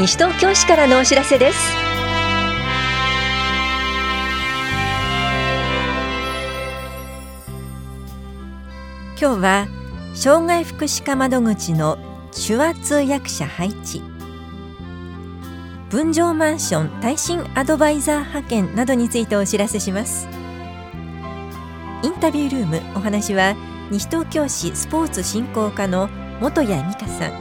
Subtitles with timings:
[0.00, 1.58] 西東京市からのお知らせです。
[9.20, 9.68] 今日は
[10.14, 11.98] 障害福祉課窓口の
[12.32, 14.00] 手話通訳者配置。
[15.90, 20.26] 分譲マンション耐震アドバイザー派遣などについてお知らせします。
[22.02, 23.54] インタビュールームお話は
[23.90, 26.08] 西東京市スポーツ振興課の
[26.40, 27.32] 本谷美香さん。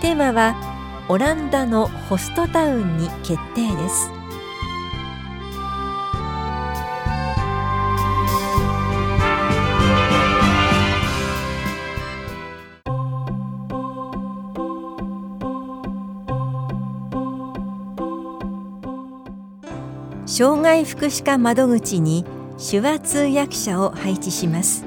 [0.00, 0.73] テーマは
[1.06, 4.10] オランダのホストタウンに決定です。
[20.26, 22.24] 障害福祉課窓口に
[22.58, 24.86] 手話通訳者を配置します。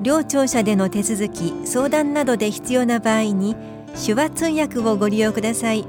[0.00, 3.56] 両庁舎での手続き相談などで必要な場合に
[3.94, 5.86] 手話通訳をご利用ください。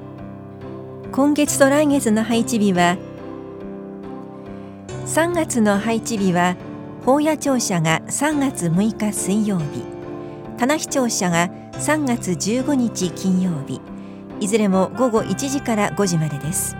[1.11, 2.97] 今月と来月の配置日は
[5.05, 6.55] 3月の配置日は
[7.05, 9.83] 法屋庁舎が3月6日水曜日
[10.57, 13.79] 棚視庁舎が3月15日金曜日
[14.39, 16.75] いずれも午後1時から5時までです。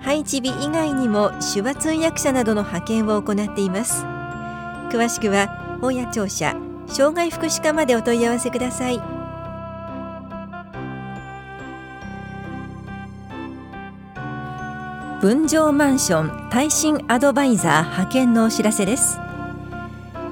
[0.00, 4.04] 配置日以外にも手話通訳者などの派遣を行っています。
[4.90, 6.54] 詳しくは法屋庁舎
[6.86, 9.21] 障害福祉課までお問い合わせください。
[15.22, 19.20] 分譲マンション耐震アドバイザー派遣のお知らせです。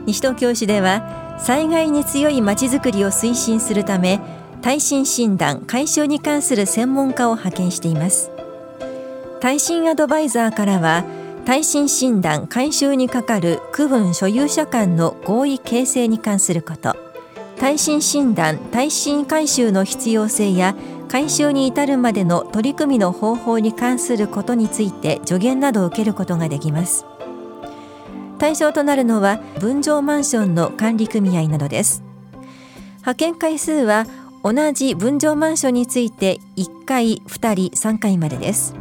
[0.05, 4.21] 西東京市では災害に強いまちづくりを推進するため
[4.63, 8.33] 耐震診断解消に関する専門家を派遣しています。
[9.39, 11.05] 耐震アドバイザーからは
[11.45, 16.97] 耐震診断改修にかかる区分所有者間の合意形成に関すること
[17.61, 20.75] 耐震診断耐震改修の必要性や
[21.11, 27.05] 改修に至るまでの取り組みの方法に関することについて助言などを受けることができます。
[28.39, 32.05] 対象となるのは分譲マンションの管理組合などです。
[32.99, 34.07] 派遣回数は
[34.45, 38.77] 同じ分譲マンションについて1回2人3回までです。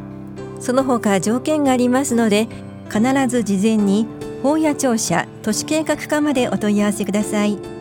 [0.60, 2.48] その他条件がありますので
[2.92, 4.06] 必ず事前に
[4.44, 7.79] 法や庁舎都市計画課までお問い合わせください。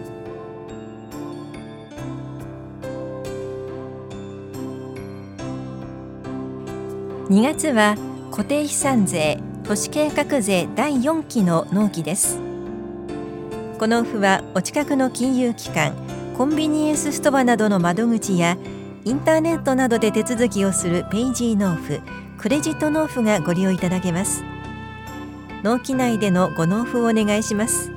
[7.28, 7.94] 2月は
[8.30, 12.38] 固定資産税都市計画税第4期の納期です。
[13.78, 15.94] このオフはお近くの金融機関
[16.38, 18.56] コンビニエンスストアなどの窓口や
[19.04, 22.00] インターネットなどで手続きをするペイジー納付
[22.38, 24.42] クレジット納付がご利用いただけます。
[25.62, 27.92] 納期内でのご納付をお願いします。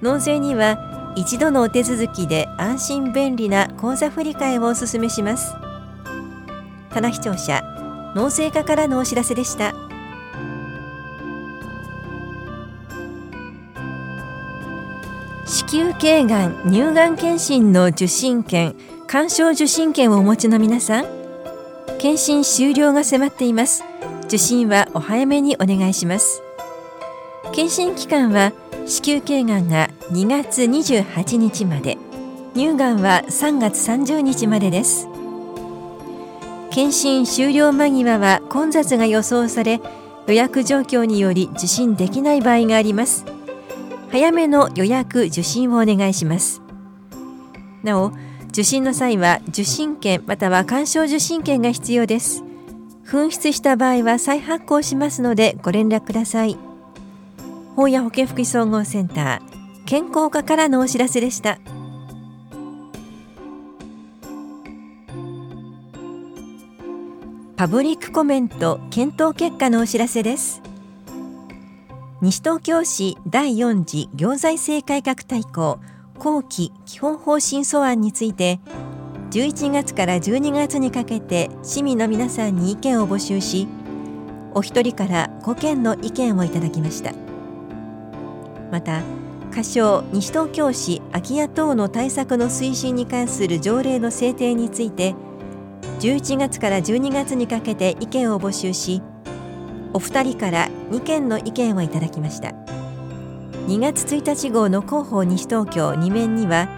[0.00, 5.54] 納税には一度のお手続きで安心便利な口座振替をお勧めします。
[6.88, 7.62] 棚視聴者
[8.14, 9.74] 納税課からのお知らせでした。
[15.46, 18.76] 子宮頸がん乳がん検診の受診券
[19.08, 21.04] 鑑賞受診券をお持ちの皆さん
[21.98, 23.84] 検診終了が迫っています。
[24.26, 26.40] 受診はお早めにお願いします。
[27.52, 28.52] 検診期間は
[28.86, 31.98] 子宮頸がんが2月28日まで
[32.54, 35.09] 乳がんは3月30日までです。
[36.70, 39.80] 検診終了間際は混雑が予想され
[40.26, 43.24] 予約状況により受診できない場合があります。
[44.10, 46.62] 早めの予約受診をお願いします。
[47.82, 48.12] なお
[48.48, 52.44] 受診の際は受診券または鑑賞受診券が必要です。
[53.04, 56.56] 紛失した場合は再発行しますのでご連絡ください。
[57.74, 61.58] 法や保健福祉総合センター健康課からのお知らせでした。
[67.60, 70.62] パブリックコメント検討結果のお知らせです。
[72.22, 75.78] 西東京市第4次行財政改革大綱
[76.18, 78.60] 後期基本方針素案について
[79.32, 83.68] 11月から12月にかけて市民の皆さんに意見を募集し
[84.54, 87.12] お一人から5件の意見をいただきました。
[88.72, 89.02] また
[89.52, 95.14] 仮称西東京市空き家等の対策の推進に関する条例の制定について
[96.00, 99.02] 11月から12月にかけて意見を募集し
[99.92, 102.54] お二人から2件の意見をいただきました。
[103.66, 106.68] 2月1日号の広報西東京2面には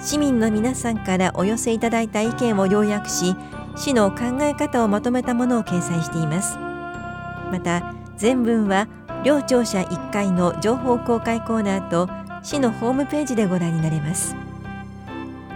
[0.00, 3.36] 市民の皆さんからお寄せいただいた意見を要約し
[3.76, 6.56] 市の考え方をまとめたものを掲載しています。
[6.56, 8.88] また全文は
[9.22, 12.08] 両庁舎1階の情報公開コーナーと
[12.42, 14.34] 市のホームページでご覧になれます。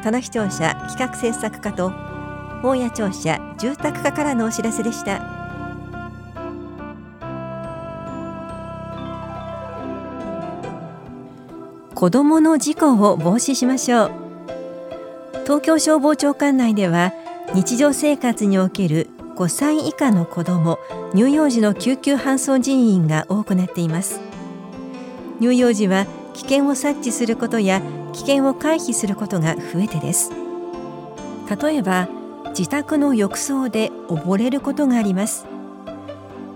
[0.02, 2.05] 棚視聴者企画制作課と
[2.62, 5.20] 大谷庁舎住宅課からのお知らせでした。
[11.94, 14.10] 子どもの事故を防止しましょう。
[15.44, 17.12] 東京消防庁管内では
[17.54, 20.78] 日常生活における5歳以下の子ども
[21.14, 24.20] 乳幼児の救急搬送人員が多くなっています。
[25.40, 27.80] 乳幼児は危険を察知することや
[28.12, 30.32] 危険を回避することが増えてです。
[31.62, 32.08] 例えば
[32.56, 35.44] 自宅の浴槽で溺れることがあります。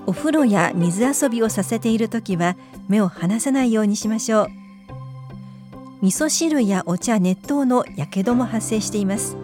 [0.07, 2.57] お風呂や水遊びをさせているときは
[2.89, 4.49] 目を離さないようにしましょう。
[6.01, 9.37] 味噌汁やお茶熱湯のやけども発生しています。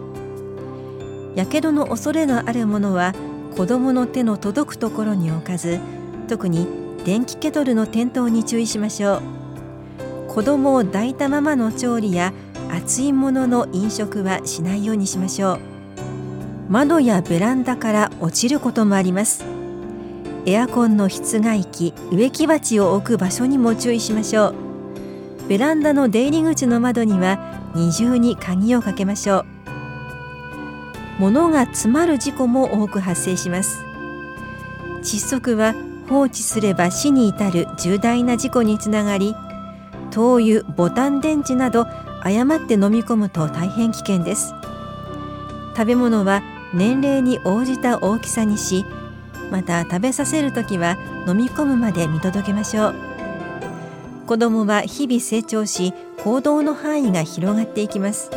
[1.35, 3.13] やけどの恐れのあるものは
[3.55, 5.79] 子どもの手の届くところに置かず
[6.27, 6.67] 特に
[7.05, 9.21] 電気ケトルの点灯に注意しましょう。
[10.27, 12.33] 子どもを抱いたままの調理や
[12.71, 15.76] 熱いものの飲食はしないようにしましょう。
[16.69, 19.45] 窓やベランダから落ちることもあります。
[20.45, 24.55] エアコンの室外機植木鉢を置く場所にも注意しましょう。
[25.47, 29.45] ベランダの出入り口の窓には二重に鍵をかけましょう。
[31.19, 33.83] 物が詰まる事故も多く発生します。
[35.01, 35.73] 窒息は
[36.09, 39.35] 放置すれば死に至る重大な事故につながり
[40.11, 41.85] 灯油ボタン電池など
[42.23, 44.53] 誤って飲み込むと大変危険です。
[45.75, 46.41] 食べ物は
[46.73, 48.85] 年齢に応じた大きさにし
[49.51, 50.97] また食べさせるときは
[51.27, 52.95] 飲み込むまで見届けましょう。
[54.27, 55.93] 子どもは日々成長し
[56.23, 58.29] 行動の範囲が広がっていきます。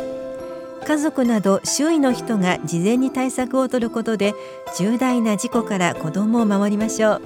[0.85, 4.33] 家族など周囲の人が事前に対策を取ることで
[4.77, 7.21] 重大な事故から子どもを守りましょう。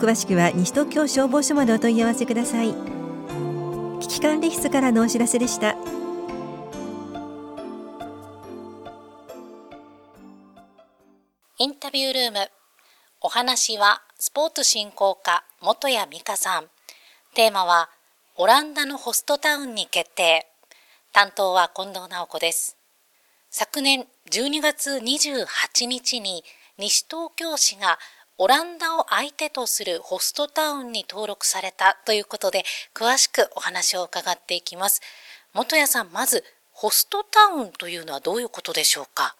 [0.00, 2.74] 詳しくは西東京消防署までお問い合わせください。
[4.00, 5.76] 危機管理室からのお知らせでした。
[11.94, 12.50] ビュールーム。
[13.20, 16.64] お話はスポーツ振興課元谷美香さん。
[17.34, 17.88] テーマは
[18.34, 20.48] オランダのホストタウンに決定。
[21.12, 22.76] 担当は近藤直子です。
[23.48, 26.42] 昨年12月28日に
[26.78, 28.00] 西東京市が
[28.38, 35.00] オランダを相手とするホストタウンに登録されたということで、詳しくお話を伺っていきます。
[35.52, 36.42] 元谷さん、まず、
[36.72, 39.36] ホストタウンというのはどういうことでしょうか？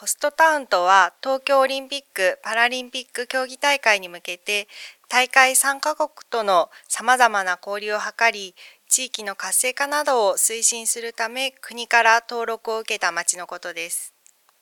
[0.00, 4.68] ホストタウンとは、東京オリンピック・パラリンピック競技大会に向けて、
[5.08, 8.54] 大会参加国との様々な交流を図り、
[8.88, 14.14] 地域の活性化などを推進するため、国から登録を受けた町のことです。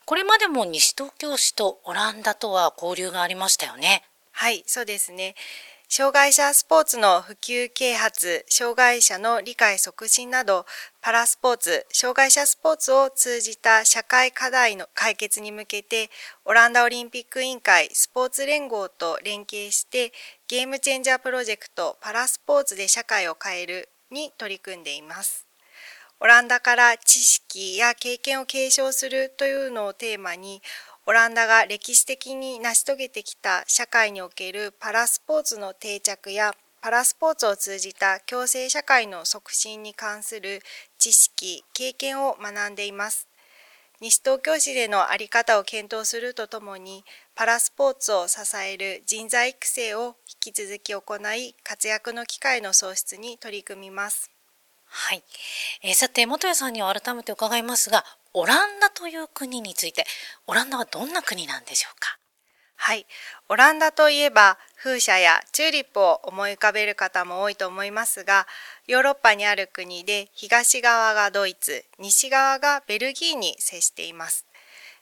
[0.06, 4.04] これまでも西東京市とオランダとは交流がありましたよね。
[4.32, 5.34] はい、そうですね。
[5.88, 10.66] 障害者スポーツの普及啓発、障害者の理解促進など、
[11.00, 16.10] パラスポーツ、障害者スポーツを通じた社会課題の解決に向けて、
[16.44, 20.12] オランダオリンピック委員会スポーツ連合と連携して、
[20.48, 25.46] ゲームチェンジャープロジェクトパラスポーツで社会を変えるに取り組んでいます。
[26.18, 30.62] オランダから知識や経験を継承するというのをテーマに、
[31.08, 40.62] オランダが歴史的に成し遂げてきた社会におけるパラスポーツの定着やパラスポーツを通じた共生社会の促進に関する
[40.98, 43.28] 知識、経験を学んでいます。
[44.00, 47.04] 西東京市での在り方を検討するとともに、
[47.36, 54.35] パラスポーツを支える人材育成を引き続き行い、活躍の機会の創出に取り組みます。
[54.98, 55.22] はい、
[55.82, 60.04] えー、さて元谷さんには改めて伺いますがオランダという国について
[60.46, 62.18] オランダはどんな国なんでしょうか？
[62.76, 63.06] はい。
[63.48, 68.46] オランダといえば風車やチューリップを思い浮かべる方も多いと思いますが
[68.86, 74.46] ヨーロッパにある国で東側がドイツ西側がベルギーに接しています。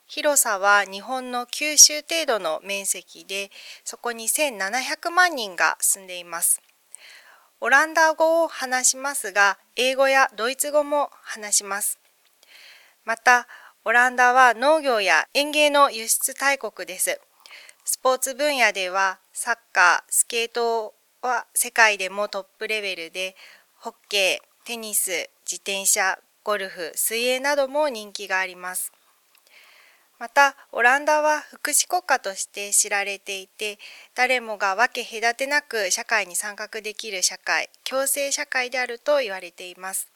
[0.06, 3.50] 広さは日本の九州程度の面積で
[3.84, 6.60] そこに1700万人が住んでいます。
[7.64, 11.98] オランダ語を話しますが、英語やドイツ語も話します。
[13.06, 13.48] また、
[13.86, 17.18] オランダは農業や園芸の輸出大国です。
[17.86, 20.92] スポーツ分野ではサッカー、スケート
[21.22, 23.34] は世界でもトップレベルで、
[23.76, 28.92] ホッケー、テニス、自転車、ゴルフ、水泳なども人気があります。
[30.18, 33.78] またオランダは福祉国家として知られていて
[34.14, 40.08] 誰もが分け隔てなく社会に参画できる社会共生社会であると言われています。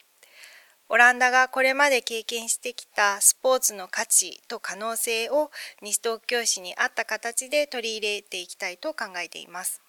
[0.90, 5.50] オランダがこれまで経験してきたスポーツの価値と可能性を
[5.82, 9.82] 西東京市に合った形で取り入れていきたいと考えています。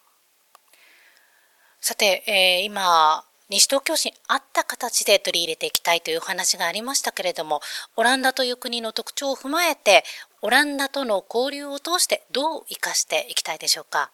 [1.80, 7.60] さて、えー、今西東京市に合った形で取り入れていきたいというお話がありましたけれども、
[7.96, 10.04] オランダという国の特徴を踏まえて、
[10.40, 14.12] オランダとの交流を通してどう生かしていきたいでしょうか？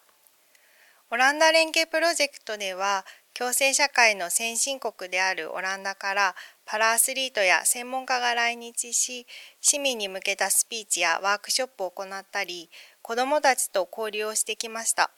[1.11, 9.27] オランダ連携プロジェクトでは、共生社会の先進国であるオランダからパラアスリートや専門家が来日し、
[9.61, 12.71] 市民に向けたスピーチやワークショップを行ったり、
[13.03, 15.11] 子どもたちと交流をしてきました。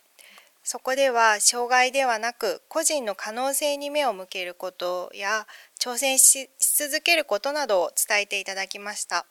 [0.71, 5.47] そこでは障害ではなく個人の可能性に目を向けることや
[5.81, 9.25] 挑戦し続けることなどを伝えていただきました。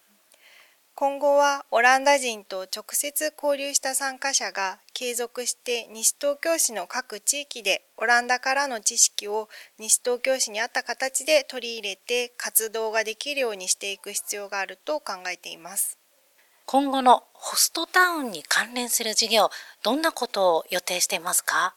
[0.96, 15.98] 今後はオランダ人と直接交流した参加者が継続して西東京市の各地域でオランダからの知識を西東京市に合った形で取り入れて活動ができるようにしていく必要があると考えています。
[16.70, 19.48] 今後のホストタウンに関連する事業、
[19.82, 21.74] どんなことを予定していますか？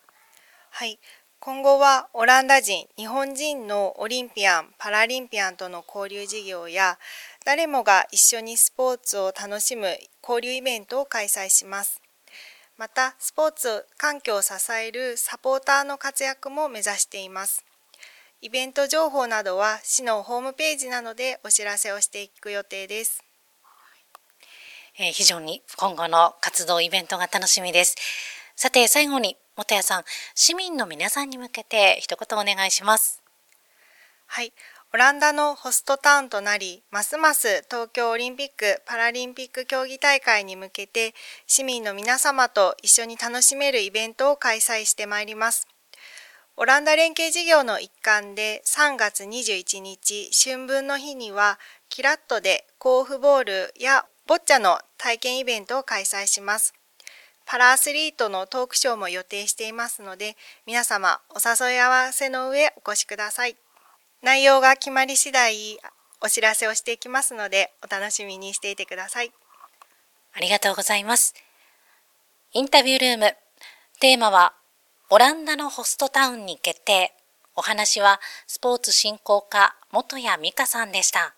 [0.70, 1.00] はい。
[1.40, 7.00] 今後はオランダ人、日本人のオリンピアン、パラリンピアンとの交流事業や、
[7.46, 12.02] 誰もが一緒にスポーツを楽しむ交流イベントを開催します。
[12.76, 17.64] また、スポーツ環境を支えるサポーターの活躍も目指しています。
[18.42, 23.24] イベント情報などは市のホームページなどでお知らせをしていく予定です。
[24.98, 27.96] えー、非常に今後の活動イベントが楽しみです。
[28.56, 30.04] さて最後に本谷さん、
[30.36, 33.22] 市民の皆さんに向けて一言お願いします。
[34.28, 34.54] はい。
[34.94, 41.14] オランダのホストタウンとなり、ますます東京オリンピック・パラリンピック競技大会に向けて、
[41.48, 45.68] 市民の皆様と一緒に楽しめるイベントを開催してまいります。
[46.58, 51.58] オランダ連携事業の一環で3月21日春分の日には
[51.90, 56.74] キラッとで甲府ボールやボッチャの体験イベントを開催します。
[57.46, 63.58] パラアスリートのトークショーも予定していますので、皆様お誘い合わせの上お越しください。
[64.24, 65.78] 内容が決まり次第
[66.22, 69.34] お知らせをしていきますので、お楽しみにしていてください。
[70.32, 71.36] ありがとうございます。
[72.54, 73.36] インタビュールーム。
[74.00, 74.54] テーマは、
[75.10, 77.14] オランダのホストタウンに決定。
[77.58, 81.36] お話は、スポーツ振興課、元谷美香さんでした。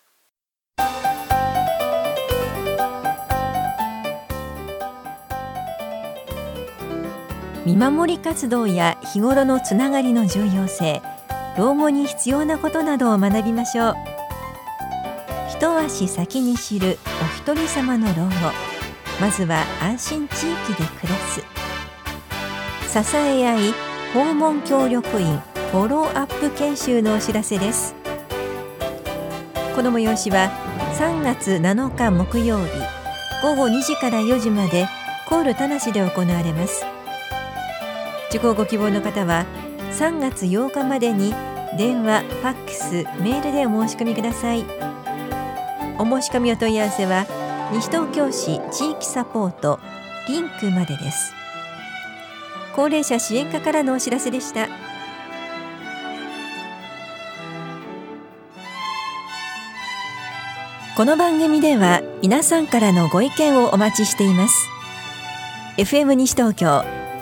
[7.66, 11.00] 見守り活動や日頃のつながりの重要性
[11.56, 13.94] 老後に必要なことなどを学びましょう。
[15.48, 18.30] 一足先に知るお一人様の老後
[19.18, 21.40] まずは安心地域で暮らす。
[23.02, 23.72] 支え合い
[24.12, 25.38] 訪問協力員
[25.70, 27.94] フォローアップ研修のお知らせです。
[29.74, 30.50] この催しは
[30.98, 32.70] 3月7日木曜日
[33.42, 34.86] 午後2時から4時まで
[35.28, 36.93] コール田無で行われます。
[38.34, 39.46] 受講ご希望の方は
[39.92, 41.32] 3月8日までに
[41.78, 44.64] 電話、ファックス、メールでお申し込みください。
[46.00, 47.26] お申し込みお問い合わせは
[47.72, 49.78] 西東京市地域サポート
[50.26, 51.32] リンクまでです。
[52.74, 54.66] 高齢者支援課からのお知らせでした。
[60.96, 64.68] この番組では皆さんからのご意見をお待ちしています。
[65.76, 67.03] FM 西東京